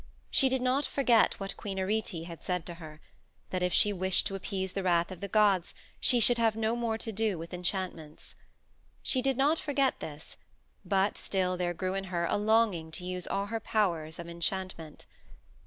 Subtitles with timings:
[0.31, 2.99] She did not forget what Queen Arete had said to her
[3.51, 6.75] that if she wished to appease the wrath of the gods she should have no
[6.75, 8.33] more to do with enchantments.
[9.03, 10.37] She did not forget this,
[10.83, 15.05] but still there grew in her a longing to use all her powers of enchantment.